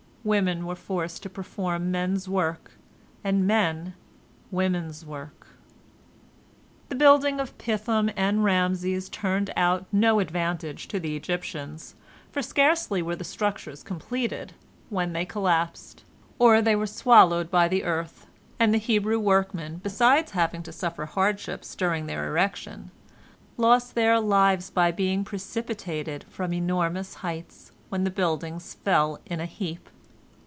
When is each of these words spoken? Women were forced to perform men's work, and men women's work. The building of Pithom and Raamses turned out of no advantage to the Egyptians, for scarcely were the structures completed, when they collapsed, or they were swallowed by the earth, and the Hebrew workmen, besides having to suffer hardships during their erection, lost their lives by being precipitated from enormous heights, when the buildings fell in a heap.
Women 0.23 0.67
were 0.67 0.75
forced 0.75 1.23
to 1.23 1.31
perform 1.31 1.89
men's 1.89 2.29
work, 2.29 2.73
and 3.23 3.47
men 3.47 3.95
women's 4.51 5.03
work. 5.03 5.47
The 6.89 6.95
building 6.95 7.39
of 7.39 7.57
Pithom 7.57 8.11
and 8.15 8.43
Raamses 8.43 9.09
turned 9.09 9.49
out 9.55 9.81
of 9.81 9.85
no 9.91 10.19
advantage 10.19 10.87
to 10.89 10.99
the 10.99 11.15
Egyptians, 11.15 11.95
for 12.31 12.43
scarcely 12.43 13.01
were 13.01 13.15
the 13.15 13.23
structures 13.23 13.81
completed, 13.81 14.53
when 14.91 15.13
they 15.13 15.25
collapsed, 15.25 16.03
or 16.37 16.61
they 16.61 16.75
were 16.75 16.85
swallowed 16.85 17.49
by 17.49 17.67
the 17.67 17.83
earth, 17.83 18.27
and 18.59 18.71
the 18.71 18.77
Hebrew 18.77 19.17
workmen, 19.19 19.77
besides 19.81 20.33
having 20.33 20.61
to 20.61 20.71
suffer 20.71 21.07
hardships 21.07 21.73
during 21.73 22.05
their 22.05 22.27
erection, 22.27 22.91
lost 23.57 23.95
their 23.95 24.19
lives 24.19 24.69
by 24.69 24.91
being 24.91 25.23
precipitated 25.23 26.25
from 26.29 26.53
enormous 26.53 27.15
heights, 27.15 27.71
when 27.89 28.03
the 28.03 28.11
buildings 28.11 28.75
fell 28.83 29.19
in 29.25 29.39
a 29.39 29.47
heap. 29.47 29.89